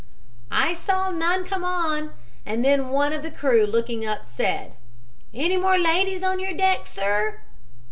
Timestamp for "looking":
3.67-4.03